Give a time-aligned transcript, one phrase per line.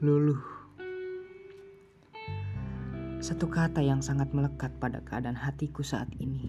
[0.00, 0.40] Luluh.
[3.20, 6.48] Satu kata yang sangat melekat pada keadaan hatiku saat ini.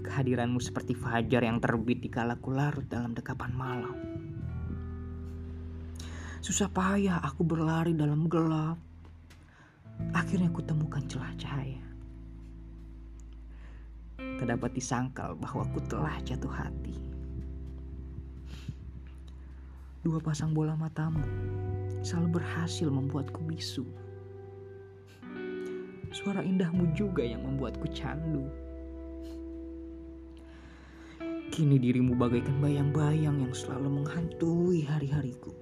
[0.00, 3.96] Kehadiranmu seperti fajar yang terbit di kalaku larut dalam dekapan malam.
[6.40, 8.80] Susah payah aku berlari dalam gelap.
[10.16, 11.84] Akhirnya kutemukan celah cahaya.
[14.16, 17.11] Tak dapat disangkal bahwa ku telah jatuh hati.
[20.02, 21.22] Dua pasang bola matamu
[22.02, 23.86] selalu berhasil membuatku bisu.
[26.10, 28.42] Suara indahmu juga yang membuatku candu.
[31.54, 35.54] Kini dirimu bagaikan bayang-bayang yang selalu menghantui hari-hariku.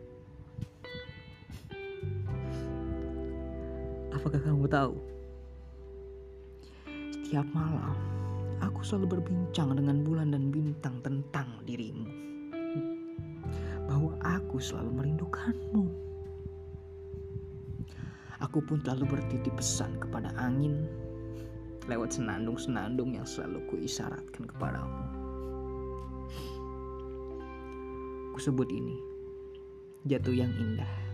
[4.16, 4.96] Apakah kamu tahu?
[7.12, 7.92] Setiap malam,
[8.64, 10.39] aku selalu berbincang dengan bulan dan
[14.50, 15.86] aku selalu merindukanmu.
[18.42, 20.90] Aku pun selalu bertitip pesan kepada angin
[21.86, 25.06] lewat senandung-senandung yang selalu kuisyaratkan kepadamu.
[28.34, 28.98] Kusebut ini
[30.10, 31.09] jatuh yang indah.